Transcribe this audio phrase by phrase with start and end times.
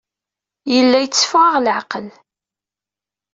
[0.73, 2.07] Yella yetteffeɣ-aɣ leɛqel.